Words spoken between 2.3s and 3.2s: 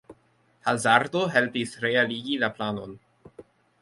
la planon.